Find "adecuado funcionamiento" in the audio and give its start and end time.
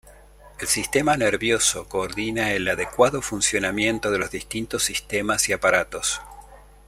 2.67-4.09